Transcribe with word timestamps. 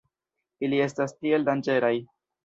Ili 0.67 0.79
estas 0.85 1.13
tiel 1.19 1.45
danĝeraj. 1.51 1.93